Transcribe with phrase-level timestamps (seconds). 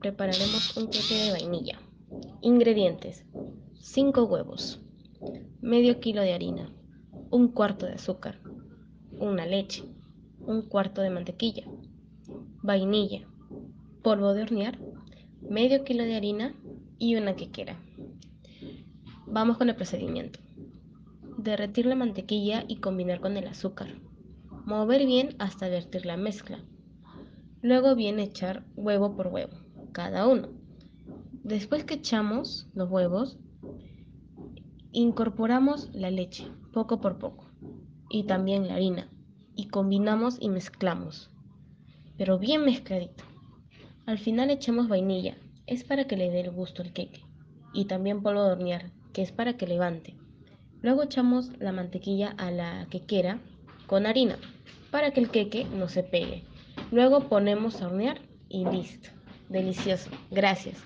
[0.00, 1.78] prepararemos un queque de vainilla.
[2.40, 3.24] Ingredientes:
[3.80, 4.80] 5 huevos,
[5.60, 6.72] medio kilo de harina,
[7.30, 8.40] un cuarto de azúcar,
[9.18, 9.84] una leche,
[10.40, 11.64] un cuarto de mantequilla,
[12.62, 13.28] vainilla,
[14.02, 14.78] polvo de hornear,
[15.42, 16.54] medio kilo de harina
[16.98, 17.76] y una quequera.
[19.26, 20.40] Vamos con el procedimiento.
[21.36, 23.88] Derretir la mantequilla y combinar con el azúcar.
[24.64, 26.58] Mover bien hasta vertir la mezcla.
[27.60, 29.52] Luego viene echar huevo por huevo,
[29.92, 30.48] cada uno.
[31.42, 33.38] Después que echamos los huevos,
[34.92, 37.50] incorporamos la leche, poco por poco,
[38.10, 39.08] y también la harina,
[39.56, 41.30] y combinamos y mezclamos,
[42.16, 43.24] pero bien mezcladito.
[44.06, 47.22] Al final echamos vainilla, es para que le dé el gusto al queque,
[47.74, 50.14] y también polvo de hornear, que es para que levante.
[50.80, 53.40] Luego echamos la mantequilla a la quequera
[53.86, 54.38] con harina
[54.90, 56.44] para que el queque no se pegue.
[56.90, 59.10] Luego ponemos a hornear y listo.
[59.48, 60.10] Delicioso.
[60.30, 60.78] Gracias.